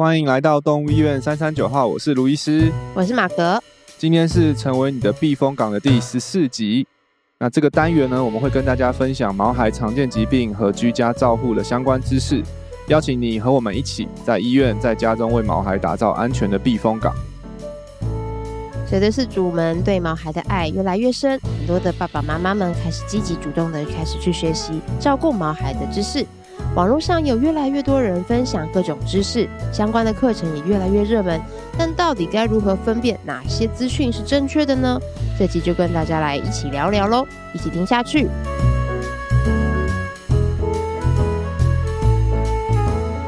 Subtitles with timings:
[0.00, 3.62] 欢迎来到动物医院三三九号，我是卢医师，我是马格。
[3.98, 6.86] 今天是成为你的避风港的第十四集。
[7.38, 12.42] 那这个单元呢，我们会跟大家分享毛孩常见疾病和居家照护的相关知识，
[12.88, 17.14] 邀请你和我们一起在医院、在家中为毛孩打造安全的避风港。
[18.88, 26.24] 随着饲主们对毛孩的爱越来越深，很多的爸爸妈妈们开始积极主动的开始去学习照顾毛孩的知识。
[26.76, 31.40] 网络上有越来越多人分享各种知识，相关的课程也越来越热门。
[31.76, 35.00] 但到底该如何分辨哪些资讯是正确的呢？
[35.36, 38.28] 这集就跟大家来一起聊聊喽，一起听下去。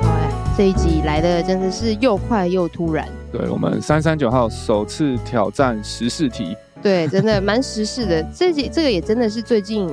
[0.02, 0.16] 好，
[0.56, 3.08] 这一集来的真的是又快又突然。
[3.32, 8.22] 对，我们三三九号首次挑战时事题，对，真的蛮时事的。
[8.32, 9.92] 这集这个也真的是最近。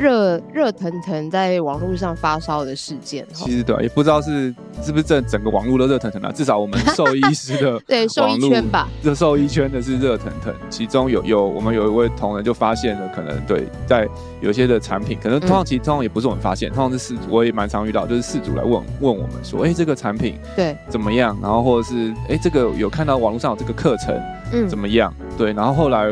[0.00, 10.54] 热热腾腾在网络上发烧的事件，其实对、啊，也不知道是是不是这整个网络都热腾腾的，至少我们兽医师的 对兽医圈吧，这兽医圈的是热腾腾。
[10.70, 14.08] 其中有有我们有一位同仁就发现了，可能对在
[14.40, 21.38] 有些的产品，可能通常其实通常也不是我们发现，通常是饲主，我也蛮常遇到，就是事主来问问我们说，哎、欸，这个产品对怎么样？
[21.42, 24.18] 然后或者是哎、欸，这个有看到网络上有这个课程，
[24.52, 25.12] 嗯，怎么样？
[25.36, 26.10] 对，然后后来。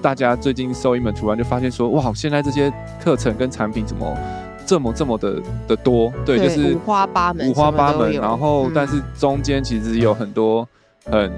[0.00, 4.16] 大家最近收一门突然就发现说，哇，现在这些课程跟产品怎么
[4.64, 6.12] 这么这么的的多？
[6.24, 8.12] 对，对就是五花八门，五花八门。
[8.12, 10.66] 然后，但是中间其实有很多
[11.04, 11.32] 很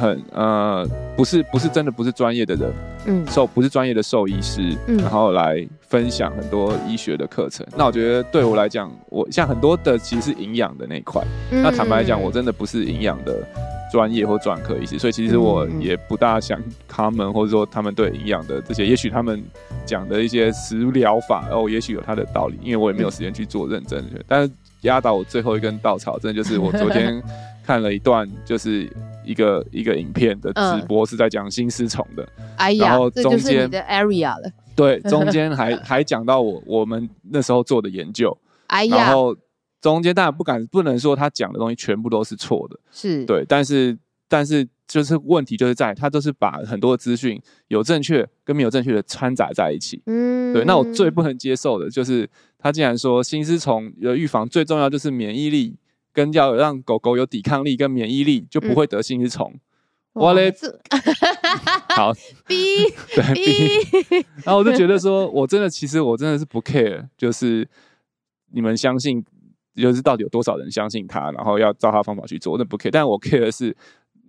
[0.00, 0.86] 很呃，
[1.16, 2.72] 不是不是真的不是专业的人，
[3.06, 7.66] 嗯，兽不是专业的兽医师，嗯，然后来分享很多医学的课程。
[7.76, 13.46] 那我觉得对我来讲，我像很多的其实是营养的那一块，嗯，那坦白来讲，我真的不是营养的。
[13.90, 19.42] 专业或专科医师，所以其实我也不大想他们，或者说他们对营养的这些，也许他们
[19.84, 24.22] 讲的一些食疗法，哦，也许有他的道理，因为我也没有时间去做认真的。
[24.26, 24.52] 但是
[24.82, 27.22] 压倒我最后一根稻草，真的就是我昨天
[27.64, 28.88] 看了一段，就是
[29.24, 32.28] 一个一个影片的直播，是在讲新丝虫的。
[32.56, 38.36] 哎呀，然后中间的 area 了，对，中间还还讲到我我们那时候做的研究。
[38.68, 39.36] 哎呀，然后。
[39.80, 43.96] 中间当然不敢不能说他讲的东西全部都是错的，是对，但是
[44.28, 50.64] 但是就是问题就是在他都是把很多资讯有正确跟没有正确的掺杂在一起，嗯，对。
[50.64, 55.76] 那我最不能接受的就是他竟然说心丝虫的预防最重要就是免疫力
[56.12, 59.54] 跟要让狗狗有抵抗力跟免疫力就不会得心丝虫，
[60.12, 60.52] 我嘞，
[61.96, 62.12] 好
[62.46, 67.66] ，B，对 B，，然后我就觉得说我真的其实我真的是不 care，就是
[68.52, 69.24] 你们相信。
[69.80, 72.90] 就是到底有多少人相信他，然后要照他方法去做，那不 care。
[72.90, 73.74] 但我 care 的是，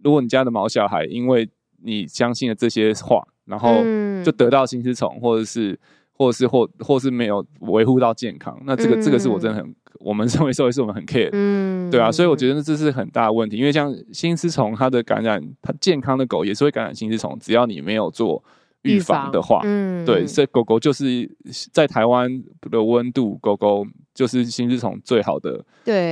[0.04, 1.50] 如果你家的毛小孩因为
[1.84, 3.84] 你相信了这些话，然后
[4.24, 5.78] 就得到心丝虫，或者是，
[6.14, 11.30] 或者是或或是没有维护到健康，那这个这个是我真的很，我们 身为社会是，我们很 care。
[11.34, 18.44] 嗯，对啊，所以我觉得这是很大的问题，因为像心丝虫，它的感染，它健康的狗也是会感染心丝虫，只要你没有做
[18.84, 21.30] 预防的话，嗯，对，所以狗狗就是
[21.74, 23.86] 在台湾的温度，狗狗。
[24.22, 25.66] 就是心丝虫最好的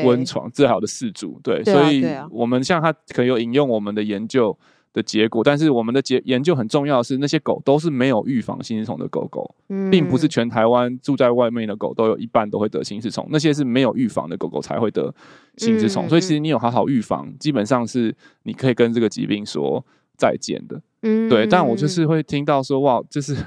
[0.04, 4.58] 温床，最好的饲主，对，对，所以我们像他可以有引用我们的研究
[4.94, 15.14] 的结果，但是我们的结研究很重要的是，那些狗都是没有预防心丝虫的狗狗，嗯，并不是全台湾住在外面的狗都有一半都会得心丝虫，那些是没有预防的狗狗才会得
[15.58, 19.86] 心丝虫，所以其实你有好好预防，基本上是你可以跟这个疾病说
[20.18, 23.38] 再见的，嗯，对，但我就是会听到说，哇，就是。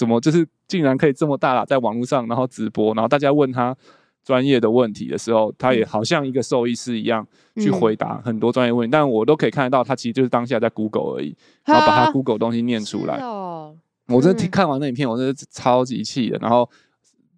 [0.00, 3.76] 怎么就是竟然可以这么大啦，在网络上然后直播，然后大家问他
[4.24, 13.18] 专业的问题的时候，他也好像一个兽医师一样去回答很多专业问题，嗯，但我都可以看得到他其实就是当下在 Google 而已，然后把他 Google 东西念出来。
[13.18, 13.76] 哦，
[14.08, 16.38] 我真的看完那影片，我真的超级气的。
[16.38, 16.66] 然后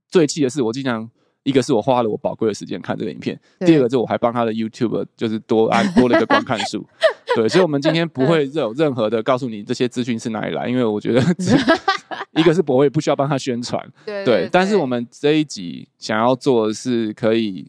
[0.08, 1.10] 最气的是，我经常
[1.42, 3.36] 一个是我花了我宝贵的时间看这个影片，
[3.66, 6.86] 第二个是我还帮他的 YouTube 就是多按多了一个观看数。
[7.34, 11.22] 对，所以，我们今天不会有任何的告诉你这些资讯是哪里来，因为我觉得
[12.34, 17.66] 一个是博会不需要帮他宣传， 对，对，对，但是我们这一集想要做的是可以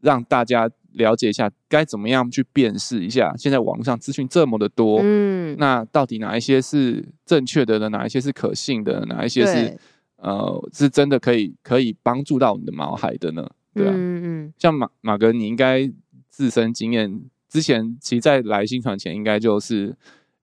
[0.00, 7.88] 让大家了解一下该怎么样去辨识一下，现在网络上资讯这么的多，嗯，那到底哪一些是正确的呢？
[7.90, 9.04] 哪一些是可信的？
[9.06, 9.78] 哪一些是
[10.16, 13.46] 呃是真的可以可以帮助到你的毛孩的呢？
[13.74, 15.90] 对啊，嗯嗯，像马马哥，你应该
[16.30, 17.22] 自身经验。
[17.48, 19.96] 之前其实在来新传前，应该就是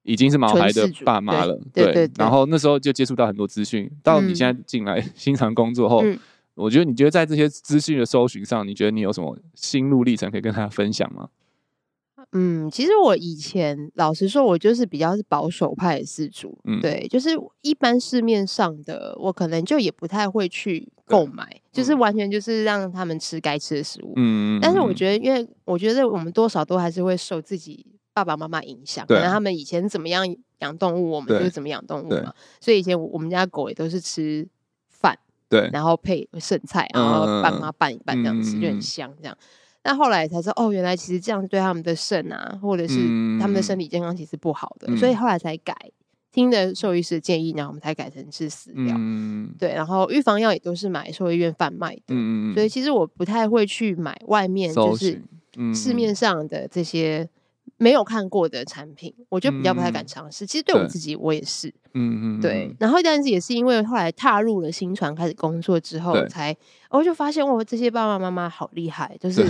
[0.04, 2.12] 已经是毛孩的爸妈了，对，对，对，对。
[2.18, 3.90] 然后那时候就接触到很多资讯。
[4.02, 6.18] 到你现在进来 新常工作后，嗯，
[6.54, 11.28] 我觉得你觉得在这些资讯的搜寻上，你觉得你有什么心路历程可以跟大家分享吗？
[12.32, 17.30] 嗯，其实我以前老实说，我就是比较是保守派的饲主，嗯，对，就是
[17.62, 21.60] 一般市面上的，我可能就也不太会去购买。
[21.70, 24.12] 就是完全就是让他们吃该吃的食物。
[24.16, 30.24] 嗯，但是我觉得，因为我觉得我们多少都还是会受自己爸爸妈妈影响，可能他们以前怎么样
[30.60, 32.32] 养动物，我们就是怎么养动物嘛。
[32.60, 34.48] 所以以前我们家狗也都是吃
[34.88, 35.18] 饭，
[35.48, 39.36] 对，然后配剩菜，然后爸妈拌一拌这样吃，就很香这样。
[39.82, 42.94] 但后来才知道，哦，原来其实这样对他们的肾啊，或者是
[43.38, 45.76] 他们的身体健康其实不好的，所以后来才改。
[46.32, 48.96] 听的兽医师的建议，然后我们才改成吃饲料。
[48.98, 52.02] 嗯，对，然后预防药也都是买兽医院贩卖的。
[52.08, 55.22] 嗯，所以其实我不太会去买外面就是
[55.72, 57.28] 市面上的这些
[57.76, 60.46] 没有看过的产品，我就比较不太敢尝试。
[60.46, 61.68] 其实对我自己，我也是。
[61.94, 62.74] 嗯嗯，对。
[62.78, 66.56] 然后但是也是因为后来踏入了新传开始工作之后，才
[66.90, 69.46] 我就发现，哇，这些爸爸妈妈好厉害，就是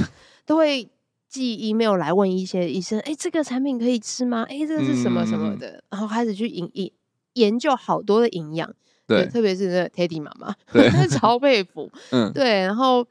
[0.46, 0.88] 都会。
[1.26, 4.46] 寄 email 来问一些医生，哎、欸，这个产品可以吃吗？
[4.48, 6.90] 哎、欸，这个是什么什么的，嗯、然后开始去研研
[7.32, 8.72] 研究好多的营养，
[9.08, 13.04] 对，特别是那个 Teddy 妈妈，对 超佩服，嗯，对，然后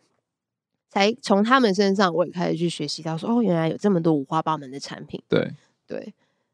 [0.94, 5.52] 才从他们身上我也开始去学习到说，哦，原来有这么多五花八门的产品，对
[5.88, 6.14] 对，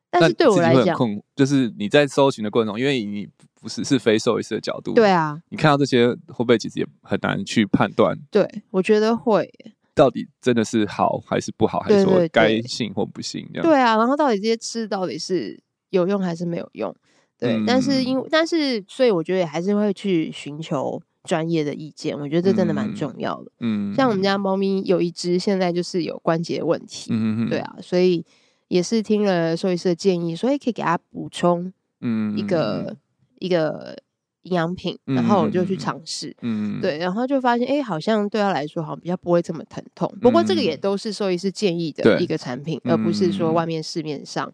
[0.09, 0.97] 但是对我来讲，
[1.35, 3.27] 就是你在搜寻的过程中，因为你
[3.59, 8.17] 不是是非兽医师的角度，对啊，你看到这些会不会其实也很难去判断？
[8.31, 9.51] 对，我觉得会。
[9.95, 13.69] 到底真的是好还是不好，还是说该信或不信这样？
[13.69, 15.59] 对啊，然后到底这些吃到底是
[15.89, 16.95] 有用还是没有用？
[17.37, 23.51] 对，嗯、但是因为但是所以我觉得也还是会去寻求专业的意见，我觉得这真的蛮重要的。
[23.59, 28.25] 嗯，像我们家猫咪有一只现在就是有关节问题，嗯嗯对啊，所以
[28.67, 31.71] 也是听了兽医师的建议，所以可以给它补充，
[32.01, 32.95] 嗯，一个
[33.39, 33.97] 一个。
[34.43, 40.09] 营养品，然后我就去尝试，嗯，对，然后就发现，哎，好像对它来说，好像比较不会这么疼痛。
[40.21, 44.49] 不过这个也都是兽医师建议的一个产品，而不是说外面市面上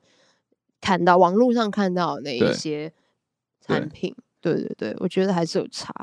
[0.81, 2.91] 看到、网络上看到的那一些
[3.61, 4.13] 产品。
[4.41, 5.93] 对对对，我觉得还是有差。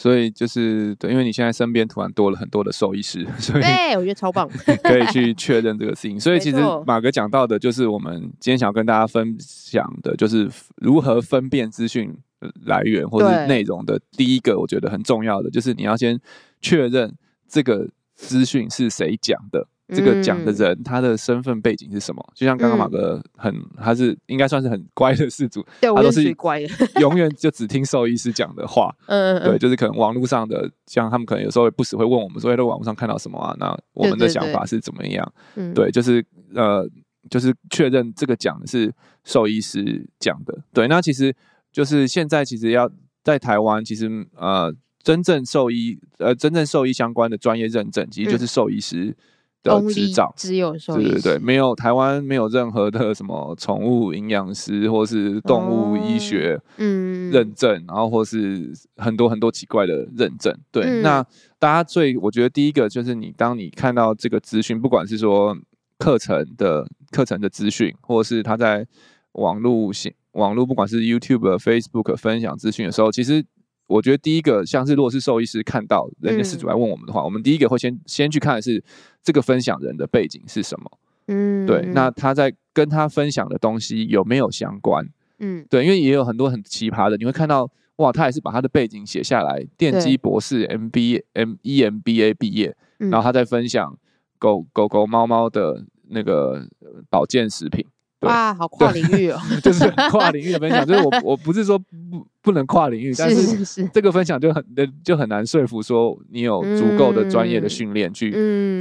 [0.00, 4.48] 所以就是对，因为你现在身边突然多了很多的兽医师， 所以对，我觉得超棒，
[4.82, 6.18] 可以去确认这个事情。
[6.18, 6.56] 所以其实
[6.86, 12.16] 马哥讲到的，就是我们今天想要跟大家分享的，就是如何分辨资讯
[12.64, 14.00] 来源或者内容的。
[14.12, 16.18] 第一个，我觉得很重要的，就是你要先
[16.62, 17.14] 确认
[17.46, 19.68] 这个资讯是谁讲的。
[19.90, 22.32] 这个讲的人，他的身份背景是什么？
[22.34, 26.68] 就像刚刚马哥很，他是应该算是很乖的饲主，他都是乖的，
[27.00, 28.94] 永远就只听兽医师讲的话。
[29.06, 33.54] 嗯，对，就是可能网络上的，像他们可能有时候会不时会问我们说，在网络上看到什么啊？
[33.58, 35.32] 那我们的想法是怎么样？
[35.56, 36.88] 嗯，对，就是呃，
[37.28, 38.92] 就是确认这个讲的是
[39.24, 40.58] 兽医师讲的。
[40.72, 41.34] 对，那其实
[41.72, 42.90] 就是现在其实要
[43.22, 49.16] 在台湾，其实呃，真正兽医呃，真正兽医相关的专业认证，其实就是兽医师。
[49.62, 60.56] 的执照只有兽医师，对对对，没有台湾没有任何的什么宠物营养师或是动物医学嗯认证，然后或是很多很多奇怪的认证。
[60.72, 61.22] 对，嗯、那
[61.58, 65.56] 大家最我觉得第一个就是你当你看到这个资讯，不管是说
[65.98, 68.86] 课程的课程的资讯，或者是他在
[69.32, 73.44] 网络线网络不管是 YouTube、Facebook 分享资讯的时候，其实。
[73.90, 78.80] 我觉得第一个像是，如果是兽医师看到人家饲主来问我们的话，嗯、我们第一个会先先去看的是
[79.22, 80.90] 这个分享人的背景是什么。
[81.28, 85.08] 嗯，对，那他在跟他分享的东西有没有相关？
[85.38, 93.96] 嗯，对，因为也有很多很奇葩的，你会看到哇，他也是把他的背景写下来，电机博士，MBA、M EMBA 毕业，然后他在分享
[94.38, 96.66] 狗狗狗猫猫的那个
[97.08, 97.86] 保健食品。
[98.20, 99.38] 哇，好跨领域哦！
[99.62, 104.64] 就是跨领域的分享， 就是我我不是说不不能跨领域，但是这个分享就很
[105.02, 108.30] 就很难说服说你有足够的专业的训练去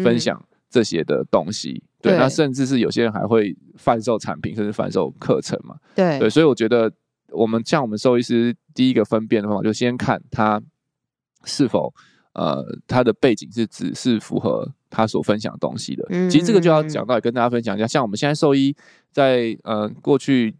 [0.03, 1.81] 分享这些的东西。
[2.01, 5.75] 对，那甚至是有些人还会贩售产品，甚至贩售课程嘛。
[5.96, 6.91] 对对，所以我觉得
[7.31, 10.62] 我们像我们兽医师第一个分辨的方法，就先看他
[11.46, 11.93] 是否
[12.34, 14.74] 呃他的背景是只是符合。
[14.89, 17.86] 他所分享的东西的，其实这个就要讲到，跟大家分享一下。
[17.86, 18.75] 像我们现在兽医
[19.12, 20.53] 在呃过去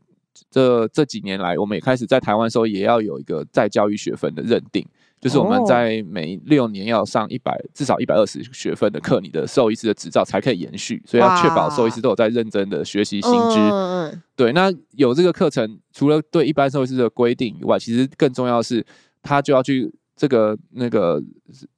[0.52, 4.86] 这这几年来，我们也开始在台湾兽医也要有一个再教育学分的认定，
[5.20, 11.02] 就是我们在每六年要上一百至少一百二十学分的课，你的兽医师的执照才可以延续。
[11.06, 14.20] 所以要确保兽医师都有在认真的学习新知。
[14.36, 18.86] 对，那有这个课程，除了对一般兽医师的规定以外，其实更重要的是，
[19.22, 19.92] 他就要去。
[20.20, 21.24] 这个那个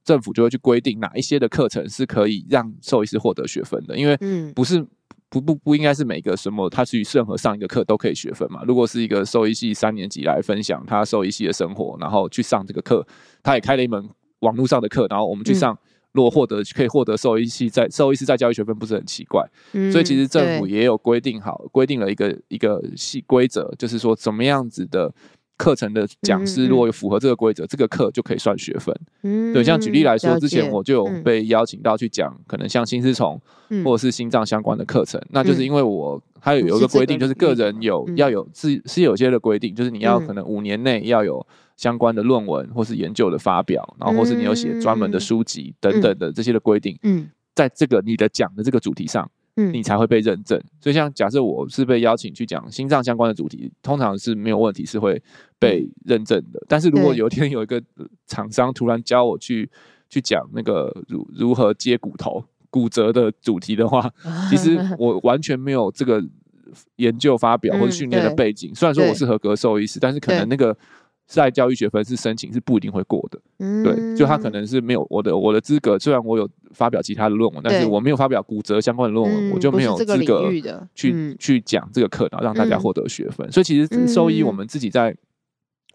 [0.02, 4.18] 政府就会去规定哪一些的课程是可以让兽医师获得学分的，因为
[4.52, 4.84] 不是
[5.28, 8.64] 不不不应该是每个什么他去任何上一个课都可以学分嘛。
[8.66, 13.06] 如果是一个兽医系三年级来分享他兽医系的生活，然后去上这个课，
[13.44, 15.78] 他也开了一门网络上的课，然后我们去上，
[16.10, 19.48] 如果获得可以获得兽医系在兽医师在教育学分，不是很奇怪？
[19.92, 25.14] 所以其实政府也有规定好规定了一个一个系规则，就是说怎么样子的。
[25.62, 28.92] 课程的讲师如果有符合这个规则，嗯嗯这个课就可以算学分。
[29.22, 33.40] 嗯，对，像举例来说，之前我就有被邀请到去讲，可能像心丝虫
[33.84, 46.98] 或者是心脏相关的课程，嗯，那就是因为我还有有一个规定，就是个人有要有是是有些的规定，就是你要可能五年内要有相关的论文或是研究的发表，然后或是你有写专门的书籍等等的这些的规定。
[47.04, 49.30] 嗯，在这个你的讲的这个主题上。
[49.56, 50.60] 嗯，你才会被认证。
[50.80, 55.22] 所以，像假设我是被邀请去讲心脏相关的主题，通常是没有问题，是会
[55.58, 56.64] 被认证的。
[56.68, 57.82] 但是如果有一天有一个
[58.26, 59.70] 厂商突然教我去
[60.08, 64.10] 去讲那个如如何接骨头、骨折的主题的话，
[64.48, 66.22] 其实 我完全没有这个
[66.96, 68.74] 研究发表或者训练的背景。
[68.74, 70.76] 虽然说我是合格兽医师，但是可能那个。
[71.34, 80.50] 在教育学分是申请是不一定会过的，嗯，对，就他可能是没有我的我的资格，虽然我有发表其他的论文，但是我没有发表骨折相关的论文，我就没有资格
[80.94, 83.50] 去去讲这个课，然后让大家获得学分。
[83.50, 85.16] 所以其实兽医我们自己在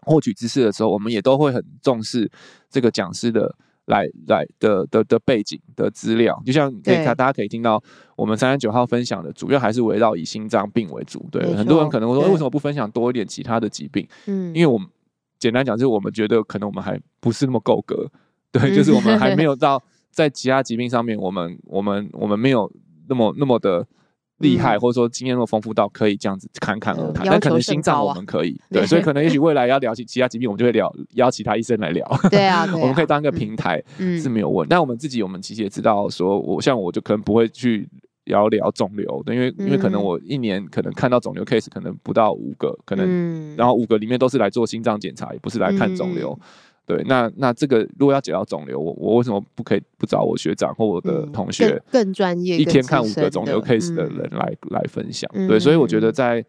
[0.02, 2.28] 获取知识的时候，我们也都会很重视
[2.68, 3.54] 这个讲师的
[3.86, 6.42] 来来的的的背景的资料。
[6.44, 7.80] 就像可以看，大家可以听到
[8.16, 11.24] 我们三十九号分享的，主要还是围绕以心脏病为主。
[11.30, 14.04] 对，很多人可能会说，为什么不分享多一点其他的疾病？
[14.26, 14.88] 嗯，因为我们。
[15.38, 18.10] 简单讲，就是我们觉得可能我们还不是那么够格，
[18.50, 22.70] 对，就是我们还没有到在其他疾病上面，我们我们我们没有
[23.08, 23.86] 那么那么的
[24.38, 27.26] 厉害，或者说经验那么丰富到可以这样子侃侃而谈。
[27.26, 32.06] 但可能心脏我们可以， 对，所以可能也许未来要聊起其他疾病，我们就会聊邀其他医生来聊。
[32.30, 33.82] 对啊，我们可以当一个平台
[34.20, 34.68] 是没有问题。
[34.70, 37.88] 但我们自己，我们其实也知道，说我像我就可能不会去。
[38.28, 46.38] 聊聊肿瘤的，因为因为可能我一年可能看到肿瘤 case 可能不到五个，可能然后五个里面都是来做心脏检查，也不是来看肿瘤。
[46.86, 55.30] 对，那那这个如果要解到肿瘤，我我为什么不可以不找我学长或我的同学更专业，一天看五个肿瘤 case 的人来来分享？
[55.48, 56.44] 对，所以我觉得在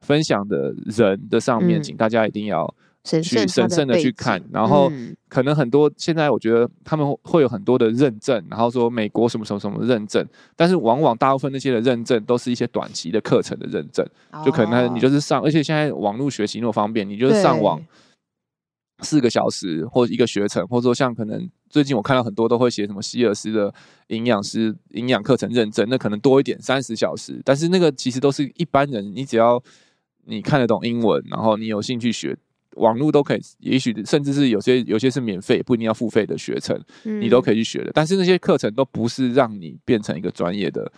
[0.00, 2.72] 分享的人的上面，请大家一定要。
[3.04, 4.90] 去神圣的去看，然后
[5.28, 14.06] 可能很多现在我觉得他们会有很多的认证，然后说美国什么什么什么认证，但是往往大部分那些的认证都是一些短期的课程的认证，
[14.42, 17.78] 就可能你就是上，而且现在网络学习那么方便，你就是上网
[19.00, 23.74] 四个小时或一个学程，或者说像可能最近我看到很多都会写什么希尔斯的
[24.06, 29.62] 营养师营养课程认证，那可能多一点三十小时，但是那个其实都是一般人，你只要
[30.24, 32.34] 你看得懂英文，然后你有兴趣学。
[32.76, 37.90] 网络都可以，也许甚至是有些有些是免费，不一定要付费的学程，你都可以去学的。
[37.94, 40.92] 但是那些课程都不是让你变成一个专业的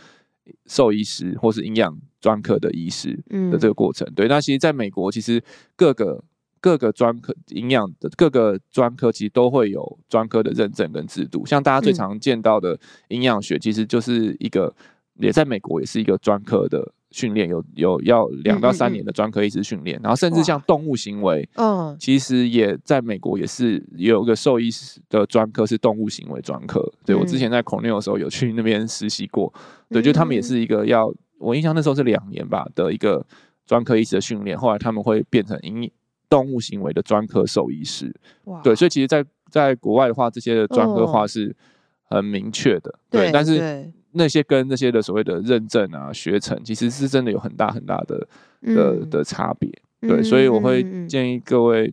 [0.67, 3.19] 兽医师或是营养专科的医师
[3.51, 4.07] 的这个过程。
[4.15, 5.43] 对，那其实在美国，其实
[5.75, 6.23] 各个
[6.61, 11.45] 各个专科营养的各个专科其实都会有专科的认证跟制度。
[11.47, 12.79] 像大家最常见到的
[13.09, 14.75] 营养学，其实就是一个
[15.19, 16.93] 也在美国也是一个专科的。
[17.17, 26.87] 训练有有要两到三年的专科医师训练，然后甚至像动物行为，嗯，其实也在美国也是也有个兽医师的专科是动物行为专科。
[27.07, 29.51] 对，我之前在 Cornell 的时候有去那边实习过，
[29.89, 33.25] 对，就他们也是一个要我印象那时候是两年吧的一个
[33.65, 35.91] 专科医师的训练，后来他们会变成营
[36.29, 38.15] 动物行为的专科兽医师。
[38.63, 41.57] 对，所以其实，在在国外的话，这些的专科化是
[42.05, 43.91] 很明确的，对，但是。
[44.17, 48.27] 那些跟那些的所谓的认证啊、学程，其实是真的有很大很大的
[48.63, 49.71] 的的差别。
[50.01, 51.93] 对，所以我会建议各位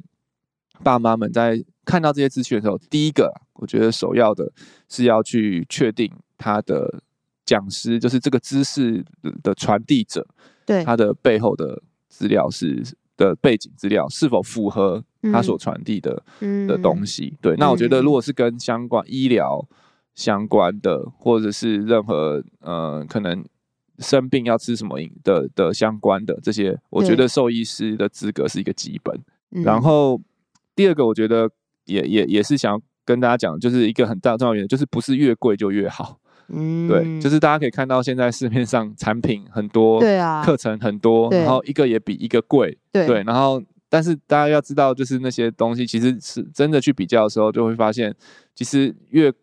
[0.81, 4.51] 爸妈们在看到这些资讯的时候，第一个，我觉得首要的
[4.89, 7.01] 是要去确定他的
[7.45, 9.03] 讲师，就是这个知识
[9.41, 10.25] 的传递者，
[10.65, 12.83] 对他的背后的资料是
[13.17, 16.23] 的背景资料是否符合他所传递的
[16.67, 17.37] 的东西。
[17.41, 19.65] 对，那我觉得如果是跟相关医疗。
[20.15, 23.43] 相关的，或者是任何呃，可能
[23.99, 29.19] 生病要吃什么的的相关的这些，我觉得兽医师的资格是一个基本。
[29.63, 30.21] 然后
[30.75, 31.49] 第二个，我觉得
[31.85, 36.19] 也也也是想要跟大家讲，就是一个很大重要原因，就是不是越贵就越好。
[36.49, 48.13] 嗯，对，就是大家可以看到现在市面上产品很多，对啊，课程很多，然后一个也比一个贵，对，然后但是大家要知道，就是那些东西其实是真的去比较的时候，就会发现
[48.53, 49.33] 其实越。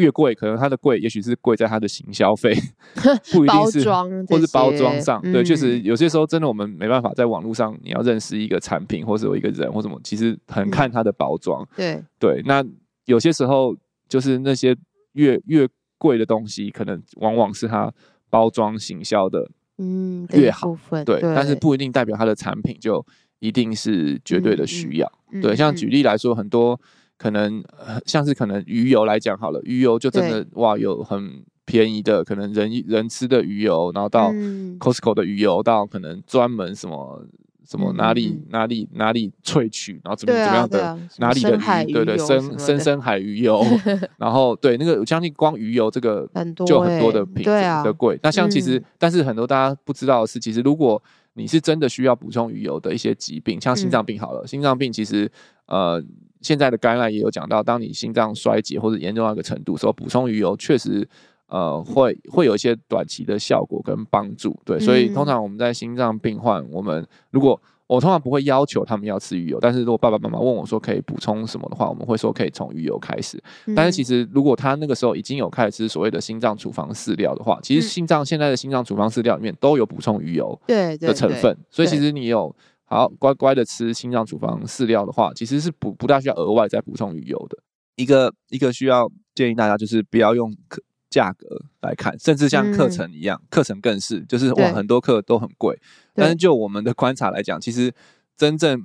[0.00, 2.54] 越贵，可能它的贵，也许是贵在它的行销费
[3.32, 3.88] 不一定是，
[4.28, 5.20] 或是包装上。
[5.32, 11.66] 对，确实有些时候真的我们没办法在网络上，你要认识一个产品，或者有一个人或什么，其实很看它的包装。
[11.76, 12.64] 对对，那
[13.06, 13.76] 有些时候
[14.08, 14.76] 就是那些
[15.12, 17.92] 越越贵的东西，可能往往是它
[18.30, 20.76] 包装行销的嗯越好。
[21.04, 23.04] 对，但是不一定代表它的产品就
[23.38, 25.12] 一定是绝对的需要。
[25.42, 26.80] 对，像举例来说，很多。
[27.18, 27.62] 可能
[28.06, 34.30] 像是可能鱼油来讲好了，鱼油就真的哇，有很便宜的，可能人人吃的鱼油，然后到
[34.78, 37.26] Costco 的鱼油，到可能专门什么
[37.68, 41.56] 什么哪里、嗯、哪里哪里萃取，然后怎么、啊、怎么样的、啊、哪里的
[41.86, 43.62] 鱼，对对，深深深海鱼油，
[44.16, 46.26] 然后对那个我相信光鱼油这个
[46.64, 47.50] 就很多的品质
[47.84, 48.20] 的贵、欸。
[48.22, 51.02] 那像其实、嗯，但是很多大家不知道的是，其实如果
[51.34, 55.30] 你是真的需要补充鱼油的一些疾病，像心脏病好了，嗯、心脏病其实
[55.66, 56.02] 呃
[56.40, 61.08] 现在的概览也有讲到，当你心脏衰竭或者严重到一个程度时候，补充鱼油确实。
[61.50, 73.42] 呃，会会有一些短期的效果跟帮助，对，所以通常我们在心脏病患，我们如果我通常不会要求他们要吃鱼油，但是如果爸爸妈妈问我说可以补充什么的话，我们会说可以从鱼油开始。
[73.74, 82.54] 但是其实如果他那个时候已经有开始吃所谓的心脏处方饲料的话，其实心脏现在的心脏处方饲料里面都有补充鱼油的成分，所以其实你有
[82.88, 87.58] 好乖乖的吃心脏处方饲料的话，其实是不不大需要额外再补充鱼油的。
[87.94, 90.82] 一个一个需要建议大家就是不要用课。
[91.10, 91.48] 价格
[91.80, 95.74] 来看，甚至像课程一样，课、嗯、程更是，就是哇，很多课都很贵。
[96.12, 97.90] 但是就我们的观察来讲，其实
[98.36, 98.78] 真正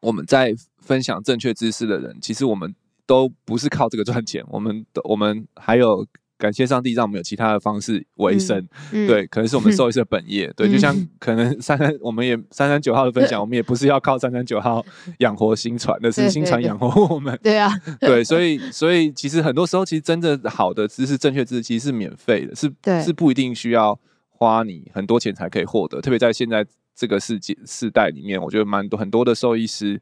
[0.00, 2.74] 我们在分享正确知识的人，其实我们
[3.06, 6.06] 都不是靠这个赚钱，我们我们还有。
[6.40, 8.66] 感谢上帝，让我们有其他的方式维生。
[8.90, 10.54] 对，可能是我们兽医师的本业、 嗯。
[10.56, 14.84] 对，就像可能三三，我们也三三九号的分享，我们也不是要靠三三九号
[15.18, 17.38] 养活新船，那是新船养活我们。
[17.42, 17.70] 对啊，
[18.00, 22.72] 对，所以所以其实很多时候，其实真的好的知识、正确知识，其实是免费的，是
[23.04, 23.98] 是不一定需要
[24.30, 26.00] 花你很多钱才可以获得。
[26.00, 26.64] 特别在现在
[26.96, 30.00] 这个世界世代里面，我觉得蛮多很多的兽医师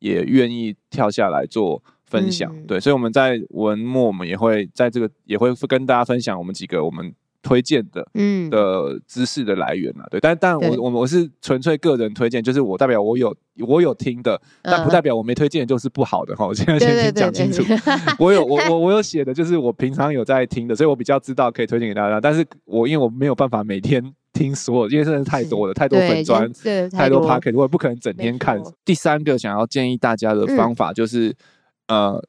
[0.00, 1.82] 也愿意跳下来做。
[2.06, 8.48] 分享、嗯、对，所以我们在文末，我们也会在这个也会跟大家分享我们几个我们推荐的嗯。
[8.50, 13.34] 的知识的来源啊，对，但但我我我是纯粹个人推荐，就是我代表我有
[13.66, 17.62] 我有听的，但不代表我没推荐就是不好的哈，我现在先讲清楚，
[18.18, 26.50] 我有我我我有写的，就是我平常有在听的，所以我比较知道可以推荐给大家，但是我因为我没有办法每天听所有，因为真的太多了，太多粉砖，
[26.90, 28.60] 太多 p o c k e t 我也不可能整天看。
[28.84, 31.34] 第三个想要建议大家的方法就是。
[31.86, 32.28] 嗯呃，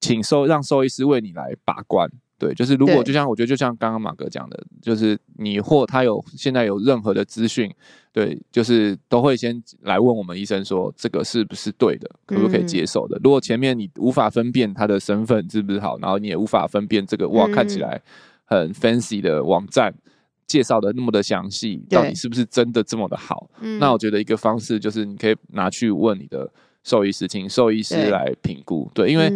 [0.00, 7.72] 请兽让兽医师为你来把关，对，就是如果就像我觉得就像刚刚马哥讲的，就是你或他有现在有任何的资讯，
[8.12, 13.16] 对，就是都会先来问我们医生说这个是不是对的，可不可以接受的。
[13.18, 18.02] 嗯、如果前面你无法分辨他的身份是不是好，然后你也无法分辨这个哇看起来
[18.44, 19.94] 很 fancy 的网站
[20.48, 23.48] 介绍的那么的详细，到底是不是真的这么的好？
[23.78, 26.50] 那我觉得一个方式就是你可以拿去问你的。
[26.84, 28.90] 兽医师，请兽医师来评估。
[28.92, 29.30] 对，因为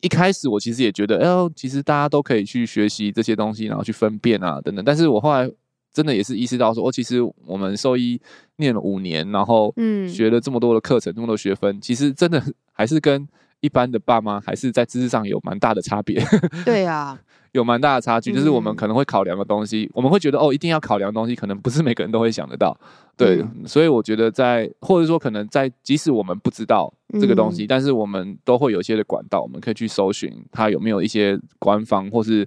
[0.00, 4.84] 一开始我其实也觉得，哎呦，其实大家都可以去学习这些东西，然后去分辨啊，等等。
[4.84, 5.50] 但是我后来
[5.92, 8.20] 真的也是意识到说，哦，其实我们兽医
[8.56, 9.74] 念了五年，然后
[10.08, 13.26] 学了这么多的课程，这么多学分，其实真的还是跟
[13.60, 16.22] 一般的爸妈还是在知识上有蛮大的差别。
[16.64, 17.18] 对啊。
[17.52, 22.78] 有蛮大的差距，就是我们可能会考量的东西，嗯、我们会觉得哦，一定要考量的东西，可能不是每个人都会想得到。
[23.16, 32.46] 对，嗯、所以我觉得在，或者说可能在，即使我们不知道这个东西，嗯、但是我们都会有一些的管道，我们可以去搜寻它有没有一些官方或是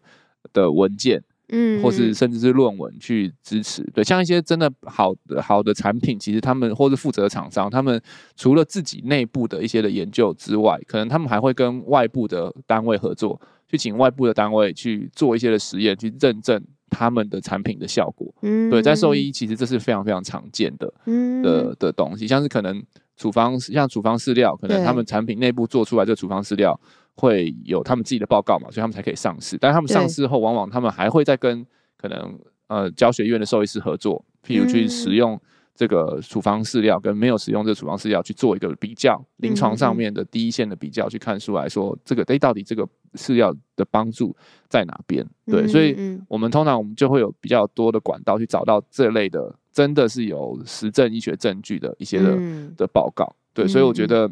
[0.54, 3.84] 的文件，嗯，或是甚至是论文去支持。
[3.94, 8.02] 对，像一些真的好的好的产品，其实他们或是负责的厂商，他们
[8.36, 13.40] 除了自己内部的一些的研究之外，可能他们还会跟外部的单位合作。
[13.72, 16.60] 去请外部的单位去做一些的实验，去认证
[16.90, 18.28] 他们的产品的效果。
[18.42, 22.84] 嗯，对，在兽医其实这是非常非常常见的，嗯的的东西，像是可能
[23.16, 26.80] 处方像处方饲料，可能他们产品内部做出来这个处方饲料
[27.20, 29.58] 会有他们自己的报告嘛，所以他们才可以上市。
[29.58, 31.66] 但他们上市后，往往他们还会再跟
[31.98, 35.40] 可能呃教学院的兽医师合作，譬如去使用。
[35.76, 44.36] 这个处方饲料跟没有使用这个处方饲料去做一个比较，临床上面的第一线的比较，去看出来说这个诶到底这个饲料的帮助
[44.68, 45.26] 在哪边？
[45.46, 52.38] 对，所以我们通常我们就会有比较多的管道去找到这类的，真的是有实证医学证据的一些的
[52.76, 53.34] 的报告。
[53.54, 54.30] 对，所以我觉得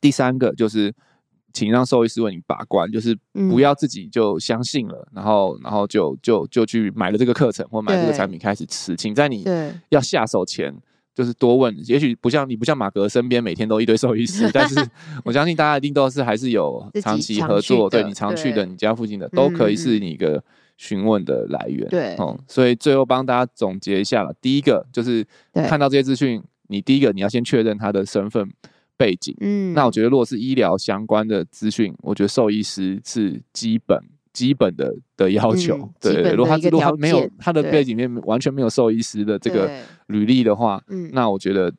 [0.00, 0.92] 第三个就是。
[1.52, 8.94] 请让兽医师为你把关，就是不要自己就相信了，嗯、然后然后就就就去买了这个课程或买这个产品开始吃。
[8.94, 9.44] 请在你
[9.88, 10.72] 要下手前，
[11.14, 11.74] 就是多问。
[11.86, 14.76] 也许不像你不像马格身边每天都一堆兽医师， 但是
[15.24, 20.42] 我相信大家一定都是还是有长期合作，对你常去的，你家附近的都可以是你一个
[20.76, 21.88] 询问的来源。
[21.88, 24.32] 对，哦，所以最后帮大家总结一下了。
[24.40, 28.48] 第一个就是看到这些资讯，你第一个你要先确认他的身份。
[28.98, 33.98] 背景，嗯，那我觉得如果是医疗相关的资讯，我觉得兽医师是基本
[34.32, 39.70] 基本的的要求，嗯、对，对，如果他如果他没有他的背景里面完全没有兽医师的这个
[40.08, 41.72] 履历的话，嗯，那我觉得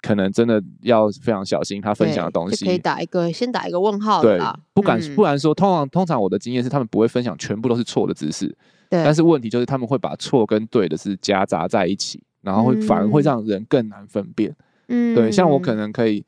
[0.00, 4.40] 可能真的要非常小心他分享的东西，可以打一个先打一个问号，对，
[4.74, 8.48] 不敢、嗯、不然说，通常通常我的经验是他们不会分享全部都是错的知识，
[8.90, 12.22] 对，但是问题就是他们会把错跟对的是夹杂在一起。
[12.42, 14.52] 然后会反而会让人更难分辨。
[14.88, 16.24] 嗯，对，像我可能可以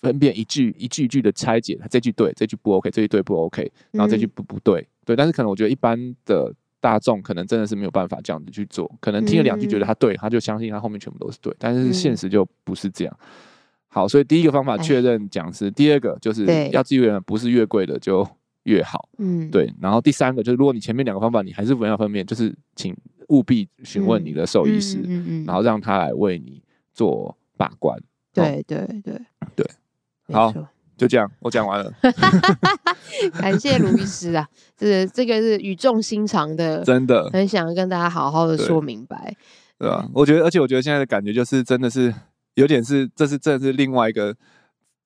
[0.00, 5.16] 分辨一句一句一句的拆解，这句对，这句不 OK，这句对不 OK，然后这句不不对，对。
[5.16, 13.18] 但是可能我觉得一般的大众可能真的是没有办法这样子去做，可能听了两句觉得他对，他就相信他后面全部都是对，但是现实就不是这样。
[13.88, 18.24] 好，所以第一个方法确认讲师，第二个就是要记住，不是越贵的就
[18.64, 19.08] 越好。
[19.18, 19.72] 嗯，对。
[19.80, 22.94] 然后第三个就是，如果你前面两个方法你还是无法分辨，就是请
[23.28, 27.98] 务必询问你的兽医师，嗯然后让他来为你做把关。
[28.34, 29.18] 对对对
[29.56, 29.66] 对，
[30.32, 30.52] 好，
[30.96, 31.92] 就这样，我讲完了。
[33.40, 39.34] 感谢卢医师啊，这这个是语重心长的，真的很想跟大家好好的说明白，
[39.78, 40.08] 对吧？
[40.14, 42.14] 我觉得，而且我觉得现在的感觉就是，真的是。
[42.54, 44.34] 有点是，这是这是另外一个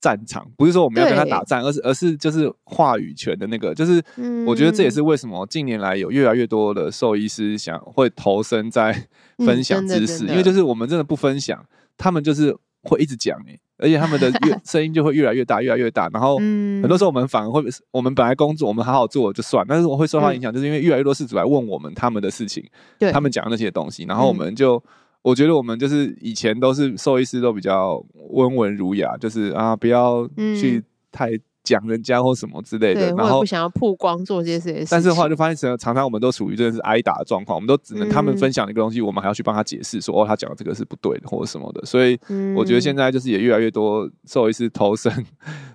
[0.01, 4.03] 战场，不是说我们要跟他打战，而是而是就是话语权的那个，就是
[4.47, 9.07] 我觉得这也是为什么近年来有越来越多的兽医师想会投身在
[9.45, 11.63] 分享知识，因为就是我们真的不分享，
[11.99, 22.65] 他们就是会一直讲哎，而且他们的越声音就会越来越大，越来越大，然后很多时候我们反而会，我们本来工作我们好好做就算，但是我会受到影响，就是因为越来越多事主来问我们他们的事情，
[23.13, 24.83] 他们讲的那些东西，然后我们就。
[25.25, 31.31] 我觉得我们就是以前都是兽医师，都比较温文儒雅，就是啊，不要去太
[31.65, 34.87] 讲人家或什么之类的，然后不想要曝光做这些事情。
[34.91, 41.85] 但是后来就发现，常常我们都属于真的是挨打的状况，我们都只能他们分享一个东西，我们还要去帮他解释，说哦，他讲的这个是不对的或者什么的。
[41.85, 42.19] 所以
[42.57, 45.13] 我觉得现在就是也越来越多兽医师投身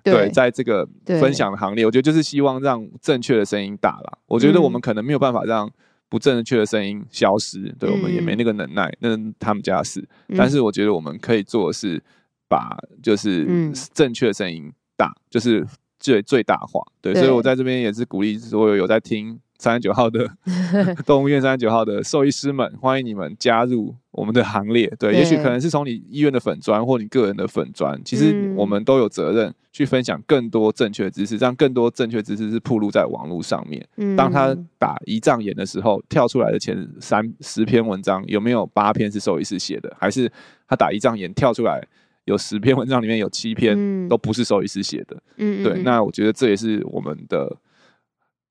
[0.04, 4.20] 对，在这个分享的行列，我觉得就是希望让正确的声音大了。
[4.28, 5.70] 我觉得我们可能没有办法让。
[6.10, 10.08] 不正确的声音消失，对，我们也没那个能耐，那他们家的事。
[10.38, 12.02] 但是我觉得我们可以做的是
[12.48, 13.46] 把就是
[13.94, 15.66] 正确的声音大，就是
[16.00, 16.82] 最最大化。
[17.00, 19.40] 对，所以我在这边也是鼓励所有有在听。
[19.60, 20.30] 三十九号的
[21.04, 24.88] 动物医院，三十九号的兽医师们，欢迎你们加入我们的行列。
[25.00, 33.84] 对，对，也许可能是从你医院的粉砖或你个人的粉砖，其实我们都有责任去分享更多正确的知识，让更多正确知识是铺露在网络上面。
[34.16, 39.92] 当他打胰脏炎的时候，跳出来的前三十篇文章，有没有八篇是兽医师写的？
[40.00, 40.32] 还是
[40.68, 41.84] 他打胰脏炎跳出来
[42.28, 45.18] 有十篇文章里面有七篇都不是兽医师写的？
[45.38, 45.82] 嗯，对。
[45.82, 47.58] 那我觉得这也是我们的。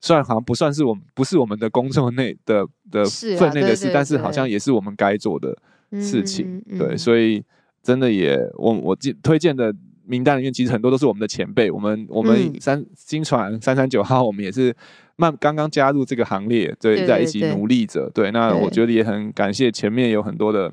[0.01, 3.05] 虽然好像不算是我们不是我们的工作内的的
[3.39, 5.57] 分内的事，但是好像也是我们该做的
[6.01, 6.63] 事情。
[6.79, 7.43] 对，所以
[7.83, 11.71] 真的也我我推荐的名单里面，其实很多都是我们的前辈。
[11.71, 14.73] 我们我们三新传三三九号，我们也是
[15.17, 18.09] 慢刚刚加入这个行列，对，在一起努力着。
[18.11, 20.73] 对，那我觉得也很感谢前面有很多的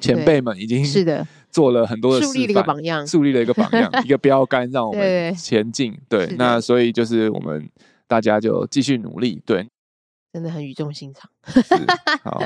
[0.00, 5.96] 前辈们，已经是的做了很多的树立了一个榜样，树立了一个榜样， 一个标杆，让我们前进。
[6.08, 7.70] 对，那所以就是我们。
[8.08, 9.66] 大家就继续努力，对，
[10.34, 11.30] 真的很语重心长。
[12.22, 12.42] 好，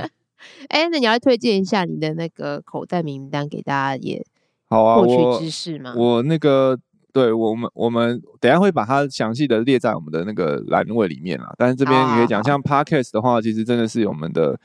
[0.69, 4.25] 哎、欸，那你要推荐一下你的那个口袋名单给大家也
[4.69, 5.92] 好啊，获取知识吗？
[5.97, 6.79] 我那个，
[7.12, 11.53] 对我们，我们等下会把它详细的列在我们的那个栏位里面啊。
[11.59, 14.57] 但是这边你可以讲，像 Podcast 的话，其实真的是我们的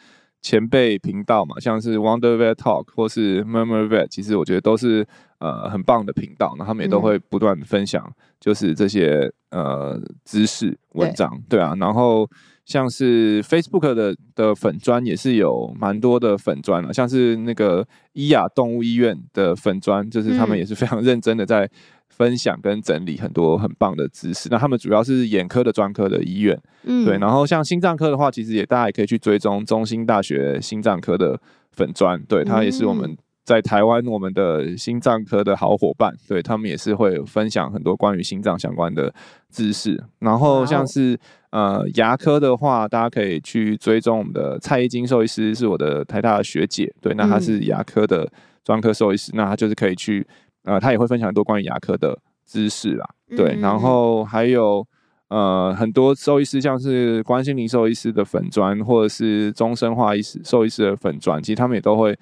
[0.42, 5.08] 前辈频道嘛，像是 Wonder Vet Talk 或是 Murmur Vet，其实我觉得都是。
[5.42, 8.08] 呃，很棒的频道，然后他们也都会不断分享，
[8.40, 11.74] 就是这些、嗯、呃知识文章，对，对啊。
[11.80, 12.30] 然后
[12.66, 21.70] 像是 Facebook 的的粉专也是有蛮多的粉专了，像是那个伊雅动物医院的粉专，就是他们也是非常认真的在
[22.10, 24.48] 分享跟整理很多很棒的知识。
[24.52, 27.18] 那他们主要是眼科的专科的医院，嗯，对。
[27.18, 31.40] 然后像心脏科的话，其实也大家也可以去追踪中兴大学心脏科的
[31.72, 33.18] 粉专，对，它也是我们。
[33.44, 39.12] 在台湾，我们的心脏科的好伙伴，对，他们也是会分享很多关于心脏相关的
[39.50, 40.02] 知识。
[40.20, 41.20] 然后像是
[41.52, 48.30] 呃牙科的话，大家可以去追踪我们的蔡依金兽医师，是我的台大的学姐，对，那她是牙科的
[48.64, 50.26] 专科兽医师，那她就是可以去
[50.64, 53.58] 呃，她也会分享很多关于牙科的知识啦，对。
[53.62, 54.86] 然后还有
[55.30, 62.18] 呃很多兽医师，像是关心宁兽医师的粉专，或者是终身化医师兽医师的粉专，其实他们也都会。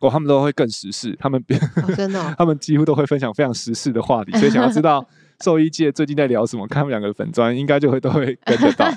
[0.00, 1.40] 哦，他们都会更时事，他们、
[1.76, 5.06] 哦、真的、哦， 他们几乎都会分享非常时事的话题，所以想要知道
[5.42, 8.88] 兽医界最近在聊什么，看他们两个粉砖应该就会都会跟得到。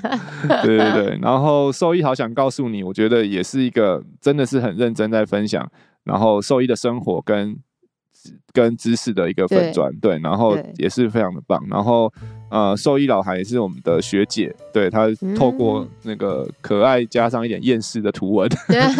[0.62, 5.68] 对对对，然后兽医好想告诉你，我觉得也是一个真的是很认真在分享，
[6.04, 7.56] 然后兽医的生活跟。
[8.52, 11.62] 跟知识的一个粉砖，对，然后也是非常的棒。
[11.70, 12.12] 然后
[12.50, 15.06] 呃，兽医老韩也是我们的学姐，对，她
[15.36, 18.48] 透过那个可爱加上一点厌世的图文，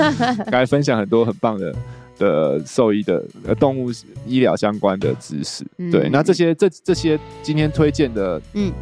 [0.52, 1.74] 来分享很多很棒的
[2.18, 3.90] 的兽医的呃动物
[4.26, 5.64] 医疗相关的知识。
[5.90, 8.72] 对，那这些这这些今天推荐的，嗯。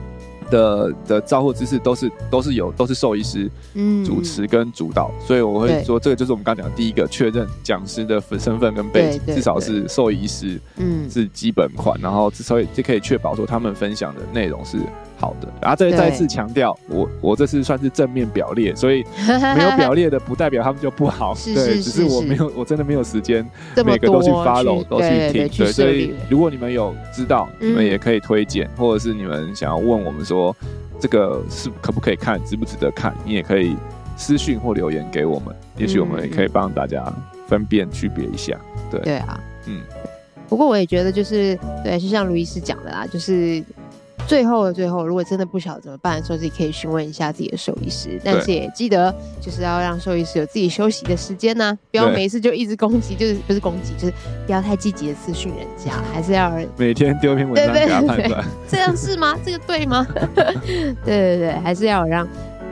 [0.51, 3.51] 的的照护知识都是都是有都是兽医师
[4.05, 14.77] 主持跟主导，嗯、所以我会说这个就是我们刚讲的第一个确认讲师的身份跟背景，至少是兽医师，嗯，是基本款，然后之所以就可以确保说他们分享的内容是
[15.24, 15.48] 好的。
[15.60, 19.02] 然后再再次强调，我我这次算是正面表列，所以
[19.56, 23.44] 没有表列的不代表他们就不好，对，只是我没有我真的没有时间
[23.84, 30.54] 每个都去 follow 都去听，对，所以如果你们有知道，你们也可以推荐，或者是你们想要问我们说。
[31.00, 33.12] 这个是可不可以看，值不值得看？
[33.26, 33.76] 你也可以
[34.16, 37.04] 私讯或留言给我们，也许我们也可以帮大家
[37.46, 38.56] 分辨区别一下。
[38.90, 39.82] 对对啊，嗯。
[40.48, 43.62] 不过我也觉得，就是对，就像卢医师讲的啦，就是。
[44.26, 48.20] 最后的最后，如果真的不晓得怎么办的时候，自己可以询问一下自己的兽医师。
[48.24, 54.14] 但是也记得，就是要让兽医师有自己休息的时间呢、啊，不要每次就一直攻击，就是不是攻击，就是
[54.46, 58.44] 不要太积极的私讯人家，还是要每天丢一篇文章给他判断。
[58.68, 59.37] 这样是吗？
[59.44, 60.06] 这个对吗？
[60.34, 62.26] 对对对，还是要让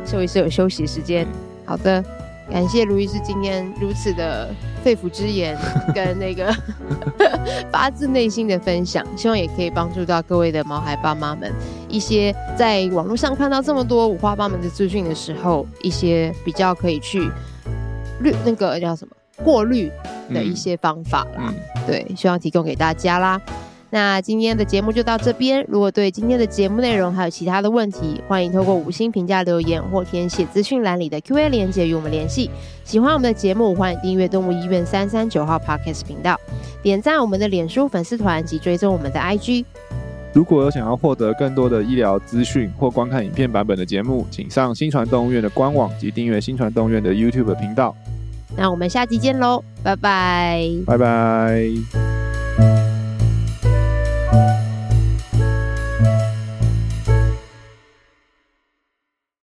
[0.05, 1.27] 兽医师有休息时间。
[1.65, 2.05] 好的。
[2.51, 4.53] 感谢卢医师今天如此的
[4.83, 5.57] 肺腑之言，
[5.95, 6.55] 跟那个
[7.71, 11.53] 发自内心的分享，希望也可以帮助到各位的毛孩爸妈们
[11.89, 17.31] 一些在网络上看到这么多五花八门的资讯的时候，一些比较可以去
[18.21, 19.15] 滤那个叫什么
[19.45, 19.91] 过滤
[20.33, 21.45] 的一些方法啦。
[21.49, 23.41] 嗯嗯、对，希望提供给大家啦。
[23.95, 25.63] 那今天的节目就到这边。
[25.69, 32.51] 如果对今天的节目内容还有其他的问题，欢迎透过五星评价留言或填写资讯栏里的 Q&A 连接与我们联系。
[32.85, 36.41] 喜欢我们的节目，欢迎订阅动物医院三三九号 Podcast 频道，
[36.83, 39.67] 点赞我们的脸书粉丝团及追踪我们的 IG。
[40.33, 47.95] 如果有想要获得更多的医疗资讯或观看影片版本的节目，请上新传动物院的官网及订阅新传动物院的 YouTube 频道。
[48.57, 52.32] 那我们下集见喽，拜拜，拜拜。